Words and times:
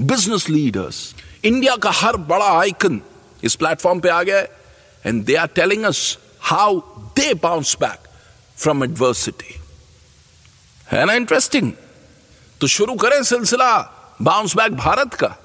business 0.00 0.48
leaders 0.48 1.14
India 1.44 1.76
का 1.82 1.90
हर 1.94 2.16
बड़ा 2.32 2.46
आइकन 2.58 3.00
इस 3.44 3.54
प्लेटफॉर्म 3.62 4.00
पे 4.00 4.08
आ 4.08 4.22
गया 4.22 4.38
है 4.38 4.50
and 5.06 5.24
they 5.24 5.34
are 5.36 5.46
telling 5.54 5.84
us 5.84 6.00
how 6.50 6.78
they 7.16 7.32
bounce 7.42 7.76
back 7.80 8.08
from 8.62 8.84
adversity 8.84 9.54
है 10.92 11.04
ना 11.06 11.12
इंटरेस्टिंग 11.22 11.72
तो 12.60 12.66
शुरू 12.76 12.94
करें 13.04 13.22
सिलसिला 13.32 13.72
बाउंस 14.22 14.56
बैक 14.56 14.76
भारत 14.76 15.14
का 15.22 15.36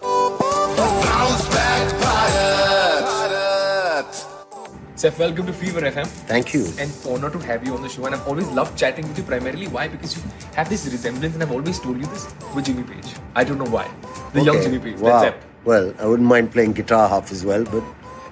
Seth, 5.02 5.20
welcome 5.22 5.46
to 5.46 5.54
Fever 5.54 5.82
FM. 5.88 6.08
Thank 6.30 6.54
you. 6.56 6.62
And 6.84 6.92
honor 7.08 7.30
to 7.30 7.40
have 7.40 7.66
you 7.68 7.76
on 7.76 7.84
the 7.84 7.90
show. 7.96 8.06
And 8.08 8.16
I've 8.16 8.28
always 8.28 8.48
loved 8.60 8.76
chatting 8.84 9.08
with 9.08 9.20
you 9.20 9.24
primarily. 9.24 9.68
Why? 9.68 9.88
Because 9.88 10.16
you 10.18 10.24
have 10.56 10.70
this 10.70 10.86
resemblance, 10.88 11.36
and 11.36 11.44
I've 11.44 11.52
always 11.52 11.80
told 11.80 12.00
you 12.00 12.08
this 12.08 12.26
with 12.56 12.66
Jimmy 12.66 12.82
Page. 12.84 13.14
I 13.36 13.44
don't 13.44 13.60
know 13.60 13.70
why. 13.76 13.86
The 14.33 14.43
young 14.43 14.57
Okay. 14.57 14.65
Jimmy 14.65 14.79
Page. 14.79 14.97
Wow. 15.01 15.21
That's 15.23 15.37
it. 15.37 15.43
Well, 15.65 15.93
I 15.99 16.07
wouldn't 16.07 16.29
mind 16.29 16.51
playing 16.53 16.73
guitar 16.73 17.09
half 17.09 17.31
as 17.33 17.45
well, 17.45 17.65
but 17.65 17.83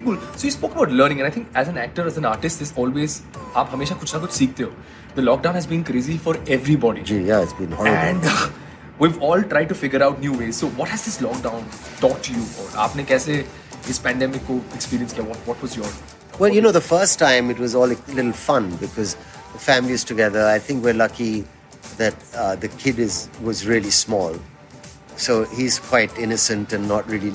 Cool. 0.05 0.16
So 0.36 0.44
you 0.46 0.50
spoke 0.50 0.72
about 0.74 0.91
learning, 0.91 1.19
and 1.20 1.27
I 1.27 1.30
think 1.30 1.48
as 1.55 1.69
an 1.69 1.77
actor, 1.77 2.06
as 2.06 2.16
an 2.16 2.24
artist, 2.24 2.62
is 2.66 2.72
always 2.83 3.20
आप 3.55 3.70
हमेशा 3.72 3.94
कुछ 4.00 4.14
ना 4.14 4.20
कुछ 4.20 4.30
सीखते 4.33 4.62
हो. 4.62 4.70
The 5.16 5.22
lockdown 5.22 5.55
has 5.58 5.66
been 5.72 5.83
crazy 5.84 6.16
for 6.27 6.34
everybody. 6.56 7.02
gee, 7.10 7.19
yeah, 7.30 7.42
it's 7.42 7.52
been 7.58 7.72
horrible. 7.72 7.96
And 7.96 8.52
we've 8.98 9.20
all 9.28 9.42
tried 9.42 9.69
to 9.72 9.74
figure 9.83 10.02
out 10.06 10.22
new 10.22 10.33
ways. 10.38 10.56
So 10.56 10.70
what 10.80 10.88
has 10.94 11.05
this 11.08 11.19
lockdown 11.27 11.69
taught 12.00 12.30
you? 12.33 12.41
और 12.62 12.78
आपने 12.86 13.05
कैसे 13.12 13.36
इस 13.91 14.02
pandemic 14.06 14.46
को 14.50 14.58
experience 14.78 15.12
किया? 15.19 15.27
What 15.33 15.46
what 15.52 15.62
was 15.66 15.77
your 15.80 15.92
well, 16.38 16.55
you 16.56 16.62
know, 16.62 16.72
the 16.72 16.86
first 16.88 17.19
time 17.19 17.50
it 17.50 17.58
was 17.58 17.74
all 17.74 17.92
a 17.92 17.98
little 18.20 18.33
fun 18.33 18.70
because 18.86 19.16
the 19.52 19.58
family 19.66 19.92
is 19.92 20.05
together. 20.12 20.46
I 20.46 20.58
think 20.58 20.83
we're 20.83 20.98
lucky 21.02 21.44
that 21.98 22.14
uh, 22.34 22.56
the 22.56 22.69
kid 22.84 22.98
is 22.98 23.28
was 23.50 23.66
really 23.66 23.91
small, 23.91 24.41
so 25.17 25.45
he's 25.45 25.80
quite 25.80 26.17
innocent 26.17 26.73
and 26.73 26.88
not 26.88 27.08
really 27.08 27.33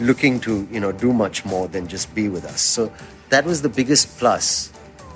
looking 0.00 0.40
to 0.40 0.66
you 0.70 0.80
know 0.80 0.92
do 0.92 1.12
much 1.12 1.44
more 1.44 1.68
than 1.68 1.86
just 1.86 2.14
be 2.14 2.28
with 2.28 2.44
us. 2.44 2.60
So 2.60 2.92
that 3.28 3.44
was 3.44 3.62
the 3.62 3.68
biggest 3.68 4.18
plus. 4.18 4.72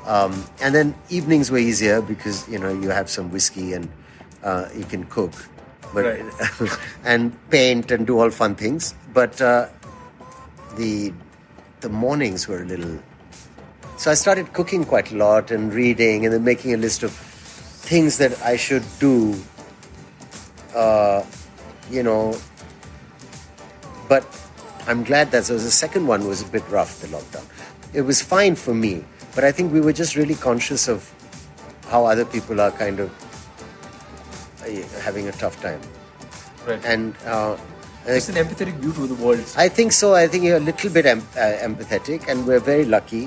Um, 0.06 0.44
and 0.60 0.75
then 0.75 0.94
evenings 1.08 1.50
were 1.50 1.58
easier 1.58 2.02
because 2.02 2.48
you 2.48 2.58
know 2.58 2.72
you 2.72 2.91
have 2.91 3.08
some 3.08 3.30
whiskey 3.30 3.72
and 3.72 3.88
uh, 4.42 4.69
you 4.76 4.84
can 4.84 5.04
cook, 5.04 5.32
but 5.92 6.20
and 7.04 7.32
paint 7.50 7.91
and 7.91 8.06
do 8.06 8.19
all 8.19 8.31
fun 8.31 8.54
things. 8.54 8.94
But 9.12 9.41
uh, 9.41 9.69
the 10.76 11.12
the 11.81 11.88
mornings 11.88 12.46
were 12.48 12.62
a 12.62 12.66
little. 12.66 12.98
So 13.96 14.10
I 14.10 14.14
started 14.14 14.52
cooking 14.52 14.84
quite 14.84 15.12
a 15.12 15.16
lot 15.16 15.50
and 15.50 15.72
reading 15.72 16.25
and 16.25 16.34
then 16.34 16.44
making 16.44 16.75
a 16.75 16.76
list 16.76 17.02
of 17.02 17.12
things 17.12 18.19
that 18.19 18.41
I 18.42 18.56
should 18.56 18.84
do. 18.98 19.34
Uh, 20.75 21.22
you 21.90 22.02
know, 22.02 22.36
but 24.08 24.24
I'm 24.86 25.04
glad 25.04 25.30
that 25.32 25.44
so 25.46 25.54
the 25.58 25.70
second 25.70 26.06
one 26.06 26.26
was 26.26 26.42
a 26.42 26.46
bit 26.46 26.62
rough. 26.68 27.00
The 27.00 27.08
lockdown, 27.08 27.44
it 27.92 28.02
was 28.02 28.20
fine 28.22 28.54
for 28.54 28.74
me, 28.74 29.04
but 29.34 29.44
I 29.44 29.52
think 29.52 29.72
we 29.72 29.80
were 29.80 29.92
just 29.92 30.16
really 30.16 30.34
conscious 30.34 30.88
of 30.88 31.10
how 31.88 32.04
other 32.06 32.24
people 32.24 32.60
are 32.60 32.70
kind 32.70 33.00
of 33.00 33.10
uh, 34.62 35.00
having 35.02 35.28
a 35.28 35.32
tough 35.32 35.60
time, 35.62 35.80
right? 36.66 36.84
and. 36.84 37.14
Uh, 37.24 37.56
It's 38.14 38.28
an 38.28 38.36
empathetic 38.40 38.74
view 38.84 38.92
to 38.96 39.06
the 39.10 39.16
world. 39.26 39.40
I 39.60 39.64
think 39.76 39.92
so. 39.98 40.08
I 40.14 40.28
think 40.32 40.44
you're 40.46 40.58
a 40.58 40.64
little 40.64 40.90
bit 40.96 41.06
em- 41.12 41.22
uh, 41.44 41.66
empathetic, 41.66 42.26
and 42.32 42.46
we're 42.48 42.60
very 42.66 42.84
lucky. 42.94 43.20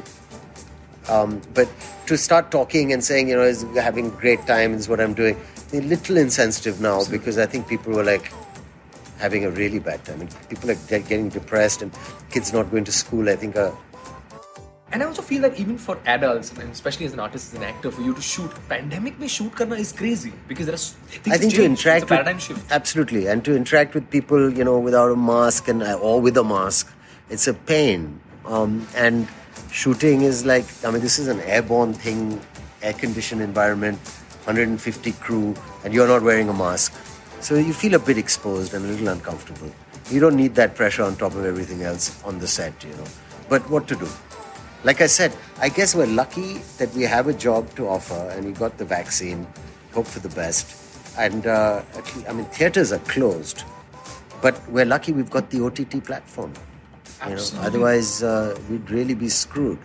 Um, 1.10 1.32
but 1.60 1.68
to 2.12 2.18
start 2.26 2.52
talking 2.56 2.94
and 2.94 3.04
saying, 3.08 3.32
you 3.32 3.38
know, 3.40 3.48
is 3.54 3.64
having 3.86 4.12
great 4.22 4.46
time 4.52 4.76
is 4.82 4.88
what 4.92 5.02
I'm 5.06 5.16
doing, 5.22 5.40
a 5.74 5.82
little 5.94 6.20
insensitive 6.24 6.80
now 6.80 7.00
because 7.16 7.40
I 7.46 7.48
think 7.48 7.66
people 7.68 7.98
were 8.00 8.04
like 8.10 8.30
having 9.18 9.46
a 9.46 9.52
really 9.52 9.80
bad 9.80 10.04
time. 10.06 10.22
And 10.22 10.36
people 10.50 10.72
are 10.72 10.76
getting 10.88 11.30
depressed 11.30 11.82
and 11.82 11.92
kids 12.30 12.54
not 12.54 12.72
going 12.72 12.86
to 12.86 12.92
school, 12.92 13.30
I 13.30 13.36
think 13.36 13.56
are 13.56 13.76
and 14.92 15.04
I 15.04 15.06
also 15.06 15.22
feel 15.22 15.42
that 15.42 15.60
even 15.60 15.78
for 15.78 16.00
adults, 16.06 16.52
and 16.52 16.72
especially 16.72 17.06
as 17.06 17.14
an 17.14 17.20
artist, 17.20 17.54
as 17.54 17.60
an 17.60 17.66
actor, 17.66 17.92
for 17.92 18.02
you 18.02 18.14
to 18.14 18.22
shoot 18.22 18.50
pandemic 18.70 19.20
may 19.20 19.28
shoot 19.28 19.54
karna 19.54 19.76
is 19.76 19.92
crazy 19.92 20.32
because 20.48 20.66
there 20.66 20.76
are 20.76 21.34
I 21.34 21.38
think 21.38 21.54
to 21.56 21.64
interact 21.66 22.04
it's 22.04 22.12
a 22.12 22.16
paradigm 22.16 22.36
with, 22.36 22.44
shift. 22.44 22.72
Absolutely, 22.72 23.28
and 23.28 23.44
to 23.44 23.54
interact 23.54 23.94
with 23.94 24.10
people, 24.10 24.52
you 24.54 24.64
know, 24.64 24.80
without 24.80 25.12
a 25.12 25.16
mask 25.16 25.68
and 25.68 25.84
uh, 25.84 25.96
or 25.96 26.22
with 26.22 26.38
a 26.38 26.44
mask, 26.44 26.90
it's 27.30 27.48
a 27.48 27.54
pain. 27.54 28.22
Um, 28.46 28.88
and 28.96 29.28
shooting 29.72 30.22
is 30.22 30.46
like, 30.46 30.66
I 30.86 30.92
mean, 30.92 31.02
this 31.02 31.20
is 31.20 31.28
an 31.28 31.42
airborne 31.42 31.94
thing, 31.94 32.40
air-conditioned 32.82 33.42
environment, 33.42 34.00
150 34.46 35.12
crew, 35.14 35.54
and 35.84 35.94
you're 35.94 36.08
not 36.08 36.22
wearing 36.22 36.48
a 36.48 36.54
mask 36.54 36.94
so 37.40 37.56
you 37.56 37.74
feel 37.74 37.94
a 37.94 38.00
bit 38.00 38.18
exposed 38.18 38.74
and 38.74 38.86
a 38.86 38.88
little 38.88 39.10
uncomfortable. 39.10 39.72
You 40.10 40.20
don't 40.20 40.36
need 40.36 40.56
that 40.56 40.76
pressure 40.76 41.04
on 41.04 41.16
top 41.16 41.36
of 41.36 41.46
everything 41.46 41.84
else 41.84 42.24
on 42.24 42.40
the 42.40 42.48
set, 42.48 42.84
you 42.84 42.92
know. 42.92 43.06
But 43.50 43.70
what 43.70 43.88
to 43.90 43.96
do? 43.96 44.08
Like 44.84 45.02
I 45.02 45.08
said, 45.08 45.34
I 45.60 45.70
guess 45.70 45.96
we're 45.96 46.08
lucky 46.08 46.60
that 46.78 46.94
we 46.94 47.04
have 47.04 47.28
a 47.28 47.34
job 47.34 47.70
to 47.76 47.88
offer 47.88 48.32
and 48.36 48.46
we 48.46 48.52
got 48.52 48.78
the 48.78 48.86
vaccine. 48.86 49.46
Hope 49.94 50.06
for 50.06 50.20
the 50.20 50.30
best. 50.30 50.76
And 51.18 51.48
uh, 51.48 51.82
I 52.28 52.34
mean, 52.34 52.46
theaters 52.46 52.92
are 52.92 53.00
closed, 53.00 53.64
but 54.42 54.56
we're 54.70 54.86
lucky 54.86 55.12
we've 55.12 55.30
got 55.30 55.50
the 55.50 55.62
OTT 55.64 56.04
platform. 56.06 56.54
You 57.28 57.36
know, 57.36 57.48
otherwise 57.62 58.22
uh, 58.22 58.58
we'd 58.70 58.90
really 58.92 59.16
be 59.16 59.30
screwed. 59.30 59.80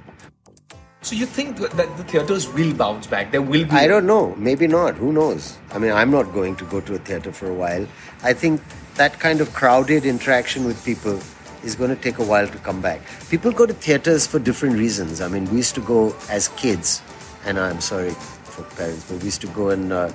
So 1.03 1.17
you 1.17 1.27
think 1.27 1.57
that 1.59 1.97
the 1.97 2.05
theaters 2.05 2.49
will 2.49 2.73
bounce 2.75 3.07
back? 3.09 3.33
There 3.33 3.43
will 3.43 3.65
be. 3.65 3.71
I 3.71 3.89
don't 3.89 4.07
know. 4.07 4.35
Maybe 4.37 4.67
not. 4.69 4.95
Who 4.95 5.13
knows? 5.13 5.59
I 5.73 5.79
mean, 5.79 5.91
I'm 5.93 6.11
not 6.13 6.33
going 6.33 6.55
to 6.57 6.65
go 6.67 6.81
to 6.81 6.95
a 6.95 6.99
theater 6.99 7.33
for 7.33 7.49
a 7.51 7.55
while. 7.55 7.87
I 8.23 8.33
think 8.33 8.61
that 8.95 9.19
kind 9.19 9.41
of 9.41 9.53
crowded 9.53 10.07
interaction 10.07 10.65
with 10.65 10.83
people 10.85 11.19
is 11.65 11.75
going 11.75 11.91
to 11.91 11.97
take 12.01 12.19
a 12.19 12.23
while 12.25 12.47
to 12.47 12.59
come 12.59 12.81
back. 12.81 13.01
People 13.31 13.51
go 13.51 13.67
to 13.67 13.75
theaters 13.75 14.27
for 14.29 14.39
different 14.39 14.77
reasons. 14.79 15.21
I 15.21 15.27
mean, 15.29 15.51
we 15.51 15.57
used 15.57 15.75
to 15.75 15.81
go 15.81 16.15
as 16.31 16.49
kids, 16.49 17.03
and 17.45 17.59
I'm 17.59 17.81
sorry 17.81 18.11
for 18.45 18.63
parents, 18.77 19.05
but 19.11 19.19
we 19.19 19.25
used 19.25 19.41
to 19.41 19.49
go 19.49 19.71
and, 19.71 19.93
uh, 19.93 20.13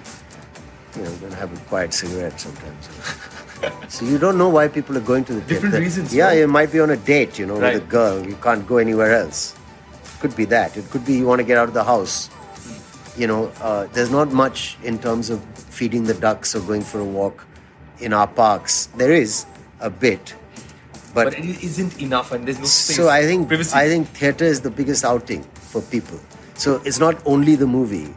you 0.96 1.04
know, 1.04 1.12
and 1.24 1.34
have 1.34 1.52
a 1.52 1.60
quiet 1.66 1.94
cigarette 1.94 2.40
sometimes. 2.40 2.90
so 3.94 4.06
you 4.06 4.18
don't 4.18 4.38
know 4.38 4.50
why 4.50 4.68
people 4.70 4.96
are 4.98 5.02
going 5.02 5.26
to 5.26 5.34
the 5.34 5.42
Different 5.42 5.74
theater. 5.74 5.80
reasons, 5.84 6.14
Yeah, 6.16 6.28
right? 6.28 6.38
you 6.40 6.48
might 6.48 6.72
be 6.72 6.80
on 6.80 6.92
a 6.92 6.98
date, 6.98 7.38
you 7.40 7.46
know, 7.46 7.60
Right. 7.60 7.74
with 7.76 7.84
a 7.84 7.88
girl. 7.88 8.26
You 8.26 8.36
can't 8.36 8.66
go 8.66 8.78
anywhere 8.78 9.14
else. 9.14 9.54
Could 10.20 10.36
be 10.36 10.46
that. 10.46 10.76
It 10.78 10.90
could 10.90 11.06
be 11.06 11.14
you 11.14 11.26
want 11.26 11.40
to 11.40 11.46
get 11.46 11.58
out 11.58 11.68
of 11.68 11.74
the 11.74 11.84
house 11.84 12.30
you 13.18 13.28
know, 13.28 13.52
uh, 13.62 13.88
there's 13.94 14.12
not 14.12 14.32
much 14.32 14.78
in 14.84 15.00
terms 15.00 15.30
of 15.30 15.44
feeding 15.56 16.04
the 16.04 16.14
ducks 16.14 16.56
or 16.56 16.62
going 16.62 16.82
for 16.82 17.00
a 17.00 17.04
walk 17.04 17.46
in 18.00 18.14
our 18.14 18.28
parks. 18.28 18.88
There 18.98 19.12
is 19.12 19.46
a 19.80 19.90
bit, 19.90 20.36
but, 21.14 21.26
But 21.26 21.40
it 21.40 21.64
isn't 21.64 22.00
enough, 22.00 22.32
and 22.32 22.46
there's 22.46 22.60
no 22.60 22.66
space. 22.66 22.96
so 22.96 23.10
I 23.10 23.24
think 23.24 23.48
privacy. 23.48 23.76
I 23.76 23.88
think 23.88 24.08
theater 24.10 24.46
is 24.46 24.62
the 24.62 24.70
biggest 24.70 25.04
outing 25.04 25.44
for 25.56 25.82
people. 25.82 26.20
So 26.54 26.82
it's 26.86 27.00
not 27.00 27.22
only 27.26 27.56
the 27.56 27.68
movie 27.68 28.14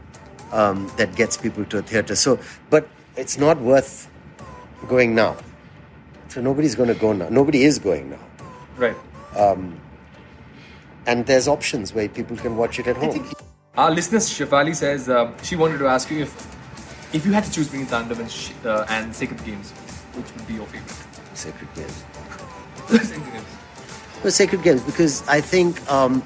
um, 0.53 0.91
that 0.97 1.17
gets 1.17 1.37
people 1.37 1.65
to 1.67 1.79
a 1.79 1.83
theater. 1.83 2.15
So, 2.15 2.39
but 2.69 2.89
it's 3.17 3.39
not 3.39 3.59
worth 3.61 4.11
going 4.89 5.15
now. 5.15 5.37
So 6.29 6.41
nobody's 6.41 6.75
going 6.75 6.89
to 6.89 6.95
go 6.95 7.13
now. 7.13 7.29
Nobody 7.29 7.65
is 7.65 7.79
going 7.79 8.11
now. 8.11 8.21
right. 8.77 8.97
And 11.07 11.27
there's 11.27 11.49
options 11.49 11.95
where 11.95 12.09
people 12.09 12.37
can 12.37 12.57
watch 12.57 12.79
it 12.79 12.87
at 12.87 12.97
home. 12.97 13.31
our 13.77 13.91
listener 13.91 14.19
Shefali 14.19 14.75
says 14.75 15.09
uh, 15.09 15.33
she 15.43 15.57
wanted 15.57 15.79
to 15.79 15.87
ask 15.87 16.11
you 16.11 16.23
if 16.23 16.57
if 17.15 17.27
you 17.27 17.33
had 17.33 17.45
to 17.45 17.51
choose 17.51 17.69
between 17.69 17.87
Tandav 17.87 18.19
and, 18.21 18.31
Sh- 18.31 18.53
uh, 18.65 18.85
and 18.89 19.15
Sacred 19.15 19.45
Games, 19.45 19.71
which 20.15 20.33
would 20.35 20.47
be 20.47 20.55
your 20.55 20.67
favorite? 20.67 20.97
Sacred 21.35 21.69
Games. 21.75 22.05
Sacred 23.09 23.33
Games. 23.33 23.47
No, 24.23 24.31
Sacred 24.31 24.63
Games 24.63 24.83
because 24.83 25.27
I 25.27 25.41
think, 25.41 25.81
um, 25.91 26.23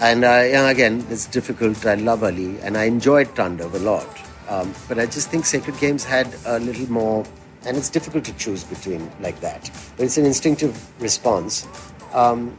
and 0.00 0.24
uh, 0.24 0.66
again, 0.68 1.06
it's 1.08 1.26
difficult. 1.26 1.86
I 1.86 1.94
love 1.94 2.24
Ali 2.24 2.58
and 2.60 2.76
I 2.76 2.84
enjoyed 2.84 3.28
Tandav 3.28 3.72
a 3.74 3.78
lot, 3.78 4.08
um, 4.48 4.74
but 4.88 4.98
I 4.98 5.06
just 5.06 5.30
think 5.30 5.46
Sacred 5.46 5.78
Games 5.78 6.04
had 6.04 6.34
a 6.44 6.58
little 6.58 6.90
more, 6.90 7.24
and 7.64 7.76
it's 7.76 7.88
difficult 7.88 8.24
to 8.24 8.32
choose 8.36 8.64
between 8.64 9.10
like 9.20 9.40
that. 9.40 9.70
But 9.96 10.04
it's 10.06 10.18
an 10.18 10.26
instinctive 10.26 10.74
response. 11.00 11.66
Um, 12.12 12.58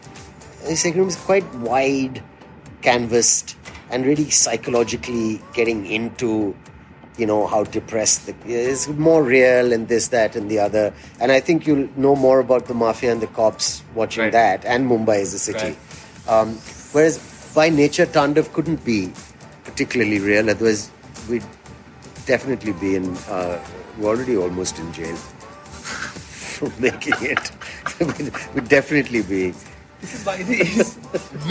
Sacred 0.75 1.01
Games 1.01 1.15
is 1.15 1.23
quite 1.23 1.45
wide, 1.55 2.21
canvassed, 2.81 3.55
and 3.89 4.05
really 4.05 4.29
psychologically 4.29 5.41
getting 5.53 5.85
into 5.85 6.55
you 7.17 7.25
know 7.25 7.47
how 7.47 7.63
depressed 7.63 8.27
the 8.27 8.35
is 8.45 8.87
more 8.89 9.23
real 9.23 9.73
and 9.73 9.87
this 9.87 10.09
that 10.09 10.35
and 10.35 10.51
the 10.51 10.59
other 10.59 10.93
and 11.19 11.31
i 11.31 11.39
think 11.39 11.65
you'll 11.65 11.89
know 11.97 12.15
more 12.15 12.39
about 12.39 12.67
the 12.67 12.75
mafia 12.75 13.11
and 13.11 13.21
the 13.21 13.27
cops 13.37 13.83
watching 13.95 14.21
Right. 14.25 14.31
that 14.33 14.63
and 14.65 14.87
mumbai 14.87 15.19
is 15.21 15.33
a 15.33 15.39
city 15.39 15.59
Right. 15.69 15.77
um, 16.27 16.53
whereas 16.91 17.17
by 17.55 17.69
nature 17.69 18.05
tandav 18.05 18.53
couldn't 18.53 18.85
be 18.85 19.11
particularly 19.63 20.19
real 20.19 20.47
otherwise 20.47 20.91
we'd 21.27 21.43
definitely 22.27 22.73
be 22.73 22.95
in 22.97 23.17
uh, 23.29 23.57
we're 23.97 24.09
already 24.09 24.37
almost 24.37 24.77
in 24.77 24.93
jail 24.93 25.15
for 26.57 26.71
making 26.79 27.15
it 27.21 27.51
we'd, 27.99 28.31
we'd 28.53 28.69
definitely 28.69 29.23
be 29.23 29.55
This 30.01 30.13
is 30.13 30.25
why 30.25 30.35
it 30.38 30.49
is 30.49 30.94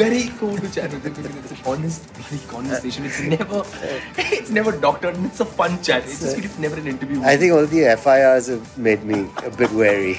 very 0.01 0.31
cool 0.39 0.57
to 0.57 0.69
chat 0.73 0.93
with 0.93 1.05
him 1.05 1.13
because 1.15 1.35
it's 1.37 1.51
an 1.51 1.59
honest 1.67 2.13
bloody 2.15 2.39
conversation. 2.47 3.05
It's 3.05 3.21
never, 3.21 3.65
it's 4.19 4.51
never 4.51 4.73
doctored. 4.73 5.17
and 5.17 5.27
It's 5.27 5.41
a 5.41 5.45
fun 5.45 5.83
chat. 5.83 6.05
It's 6.05 6.21
just 6.21 6.39
it's 6.39 6.59
never 6.59 6.77
an 6.77 6.87
interview. 6.87 7.23
i 7.25 7.37
think 7.37 7.53
all 7.53 7.67
the 7.67 7.83
FIRs 8.05 8.47
have 8.53 8.79
made 8.79 9.03
me 9.05 9.19
a 9.45 9.51
bit 9.51 9.71
wary 9.83 10.17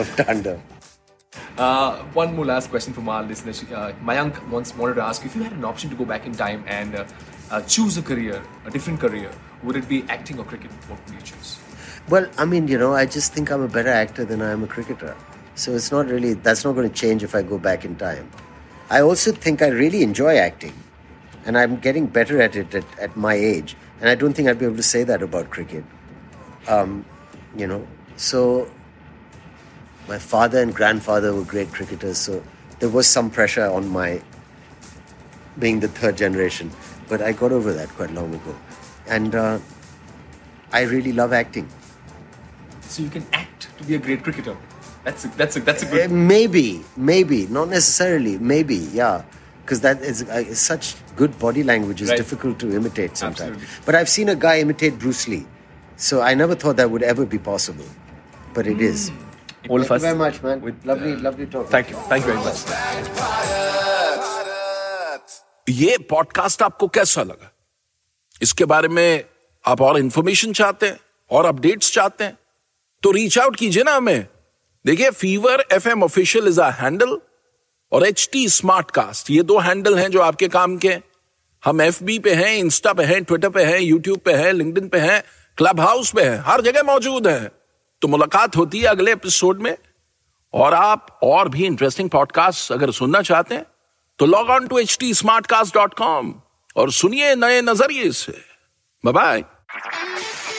of 0.00 0.06
tandav 0.20 0.60
Uh, 1.64 2.02
one 2.18 2.30
more 2.36 2.44
last 2.50 2.68
question 2.70 2.92
from 2.94 3.08
our 3.14 3.22
listeners. 3.26 3.58
Uh, 3.80 3.92
Mayank 4.08 4.38
once 4.54 4.70
wanted 4.78 4.96
to 5.00 5.02
ask 5.08 5.24
if 5.28 5.34
you 5.36 5.42
had 5.48 5.52
an 5.58 5.64
option 5.68 5.88
to 5.92 5.96
go 6.00 6.06
back 6.12 6.24
in 6.30 6.32
time 6.40 6.64
and 6.78 6.96
uh, 6.96 7.04
uh, 7.50 7.60
choose 7.74 7.96
a 8.00 8.02
career, 8.08 8.38
a 8.70 8.70
different 8.76 8.98
career, 9.04 9.30
would 9.62 9.76
it 9.80 9.86
be 9.92 9.98
acting 10.16 10.40
or 10.44 10.46
cricket? 10.52 10.72
What 10.90 10.98
would 11.04 11.14
you 11.18 11.22
choose? 11.30 11.52
Well, 12.14 12.26
I 12.44 12.44
mean, 12.54 12.66
you 12.72 12.78
know, 12.82 12.90
I 13.02 13.04
just 13.18 13.32
think 13.38 13.52
I'm 13.56 13.62
a 13.68 13.70
better 13.76 13.94
actor 14.04 14.24
than 14.32 14.42
I 14.48 14.50
am 14.56 14.64
a 14.68 14.70
cricketer. 14.74 15.14
So 15.54 15.72
it's 15.74 15.92
not 15.92 16.08
really, 16.08 16.34
that's 16.34 16.64
not 16.64 16.72
going 16.72 16.88
to 16.88 16.94
change 16.94 17.22
if 17.22 17.34
I 17.34 17.42
go 17.42 17.58
back 17.58 17.84
in 17.84 17.96
time. 17.96 18.30
I 18.90 19.00
also 19.00 19.32
think 19.32 19.62
I 19.62 19.68
really 19.68 20.02
enjoy 20.02 20.36
acting. 20.36 20.72
And 21.46 21.56
I'm 21.56 21.76
getting 21.76 22.06
better 22.06 22.40
at 22.40 22.56
it 22.56 22.74
at, 22.74 22.84
at 22.98 23.16
my 23.16 23.34
age. 23.34 23.76
And 24.00 24.08
I 24.08 24.14
don't 24.14 24.32
think 24.32 24.48
I'd 24.48 24.58
be 24.58 24.64
able 24.64 24.76
to 24.76 24.82
say 24.82 25.04
that 25.04 25.22
about 25.22 25.50
cricket. 25.50 25.84
Um, 26.66 27.04
you 27.56 27.66
know, 27.66 27.86
so 28.16 28.70
my 30.08 30.18
father 30.18 30.60
and 30.60 30.74
grandfather 30.74 31.34
were 31.34 31.44
great 31.44 31.70
cricketers. 31.72 32.18
So 32.18 32.42
there 32.80 32.88
was 32.88 33.06
some 33.06 33.30
pressure 33.30 33.66
on 33.66 33.88
my 33.88 34.22
being 35.58 35.80
the 35.80 35.88
third 35.88 36.16
generation. 36.16 36.70
But 37.08 37.22
I 37.22 37.32
got 37.32 37.52
over 37.52 37.72
that 37.72 37.88
quite 37.90 38.10
long 38.10 38.34
ago. 38.34 38.56
And 39.06 39.34
uh, 39.34 39.58
I 40.72 40.82
really 40.82 41.12
love 41.12 41.32
acting. 41.32 41.68
So 42.80 43.02
you 43.02 43.10
can 43.10 43.26
act 43.32 43.68
to 43.78 43.84
be 43.84 43.94
a 43.94 43.98
great 43.98 44.24
cricketer. 44.24 44.56
That's 45.04 45.24
a, 45.24 45.28
that's 45.28 45.56
a, 45.56 45.60
that's 45.60 45.82
a 45.82 45.86
good. 45.86 46.10
Uh, 46.10 46.14
maybe, 46.14 46.82
maybe, 46.96 47.46
not 47.46 47.68
necessarily. 47.68 48.38
Maybe, 48.38 48.76
yeah, 48.76 49.22
because 49.62 49.82
that 49.82 50.00
is 50.00 50.22
uh, 50.22 50.54
such 50.54 50.94
good 51.16 51.38
body 51.38 51.62
language 51.62 52.00
is 52.00 52.08
Right. 52.08 52.16
difficult 52.16 52.58
to 52.60 52.74
imitate 52.74 53.16
sometimes. 53.16 53.56
Absolutely. 53.56 53.84
But 53.84 53.94
I've 53.96 54.08
seen 54.08 54.28
a 54.30 54.34
guy 54.34 54.60
imitate 54.60 54.98
Bruce 54.98 55.28
Lee, 55.28 55.46
so 55.96 56.22
I 56.22 56.34
never 56.34 56.54
thought 56.54 56.76
that 56.78 56.90
would 56.90 57.02
ever 57.02 57.26
be 57.26 57.38
possible, 57.38 57.84
but 58.54 58.66
it 58.66 58.78
mm. 58.78 58.88
is. 58.92 59.10
All 59.68 59.78
Thank 59.78 59.90
of 59.90 59.92
us. 59.92 60.02
Thank 60.02 60.02
you 60.02 60.06
very 60.06 60.18
much, 60.18 60.42
man. 60.42 60.60
with, 60.60 60.84
lovely, 60.84 61.12
uh, 61.12 61.20
lovely 61.20 61.46
talking. 61.46 61.70
Thank 61.70 61.90
you. 61.90 61.96
Thank 62.08 62.26
you 62.26 62.32
very 62.32 62.44
much. 62.44 62.64
ये 65.68 65.96
podcast 66.10 66.62
आपको 66.62 66.88
कैसा 66.96 67.22
लगा 67.22 67.50
इसके 68.42 68.64
बारे 68.72 68.88
में 68.88 69.24
आप 69.66 69.80
और 69.80 69.98
information 69.98 70.52
चाहते 70.52 70.86
हैं 70.86 70.98
और 71.30 71.46
अपडेट्स 71.46 71.92
चाहते 71.92 72.24
हैं 72.24 72.36
तो 73.02 73.10
रीच 73.10 73.38
आउट 73.38 73.56
कीजिए 73.56 73.82
ना 73.82 73.94
हमें 73.96 74.26
देखिए 74.86 75.10
Fever 75.10 75.64
F 75.72 75.88
M 75.88 76.02
official 76.02 76.48
is 76.48 76.60
a 76.60 76.70
handle 76.70 77.18
और 77.92 78.06
एच 78.06 78.28
टी 78.32 78.48
स्मार्ट 78.48 78.90
कास्ट 78.90 79.30
ये 79.30 79.42
दो 79.42 79.58
हैंडल 79.58 79.98
हैं 79.98 80.10
जो 80.10 80.20
आपके 80.20 80.48
काम 80.48 80.76
के 80.76 80.96
हम 81.64 81.80
एफ़ 81.80 82.04
बी 82.04 82.18
पे 82.18 82.34
हैं 82.34 82.56
इंस्टा 82.56 82.92
पे 82.92 83.02
हैं 83.02 83.24
ट्विटर 83.24 83.48
पे 83.48 83.64
हैं 83.64 83.80
यूट्यूब 83.80 84.18
पे 84.18 84.32
हैं 84.32 84.52
लिंक्डइन 84.52 84.88
पे 84.88 84.98
हैं 84.98 85.22
क्लब 85.56 85.80
हाउस 85.80 86.12
पे 86.12 86.22
हैं, 86.22 86.42
हर 86.46 86.60
जगह 86.60 86.82
मौजूद 86.82 87.28
हैं। 87.28 87.50
तो 88.00 88.08
मुलाकात 88.08 88.56
होती 88.56 88.78
है 88.78 88.84
अगले 88.84 89.12
एपिसोड 89.12 89.60
में 89.60 89.78
और 90.54 90.74
आप 90.74 91.20
और 91.22 91.48
भी 91.48 91.66
इंटरेस्टिंग 91.66 92.10
पॉडकास्ट 92.10 92.72
अगर 92.72 92.90
सुनना 92.90 93.22
चाहते 93.22 93.54
हैं 93.54 93.66
तो 94.18 94.26
log 94.26 94.50
on 94.50 94.66
to 94.66 94.78
H 94.78 94.96
T 95.00 95.14
smart 95.14 95.46
cast 95.46 95.74
dot 95.74 95.94
com 95.94 96.34
और 96.76 96.92
सुनिए 96.92 97.34
नए 97.34 97.62
नज़रिए 97.62 98.12
से। 98.12 98.40
बाय 99.06 99.44